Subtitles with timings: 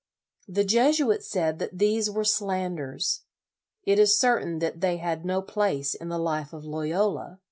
[0.47, 3.21] The Jesuits said that these were slanders.
[3.83, 7.39] It is certain that they had no place in the life of Loyola.